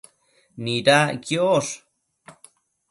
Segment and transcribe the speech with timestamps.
[0.63, 1.71] Nidac quiosh